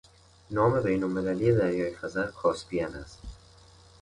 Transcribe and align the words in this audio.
نام 0.51 0.73
بینالمللی 0.83 1.51
دریای 1.55 1.95
خزر، 1.95 2.31
کاسپین 2.31 2.85
است 2.95 3.19